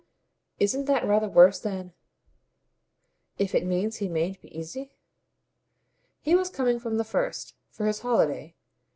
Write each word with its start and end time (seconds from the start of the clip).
"Isn't 0.59 0.85
that 0.85 1.05
rather 1.05 1.29
worse 1.29 1.59
then 1.59 1.93
if 3.37 3.53
it 3.53 3.63
means 3.67 3.97
he 3.97 4.09
mayn't 4.09 4.41
be 4.41 4.47
easy?" 4.57 4.95
"He 6.19 6.33
was 6.33 6.49
coming, 6.49 6.79
from 6.79 6.97
the 6.97 7.03
first, 7.03 7.53
for 7.69 7.85
his 7.85 7.99
holiday. 7.99 8.55